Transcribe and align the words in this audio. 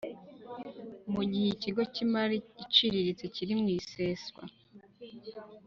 mu 1.13 1.21
gihe 1.31 1.47
ikigo 1.55 1.81
cy 1.93 1.99
imari 2.05 2.37
iciriritse 2.63 3.25
kiri 3.35 3.53
mu 3.59 3.67
iseswa 3.77 4.43